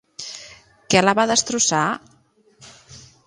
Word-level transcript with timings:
Què 0.93 1.03
la 1.03 1.13
va 1.19 1.27
destrossar? 1.33 1.83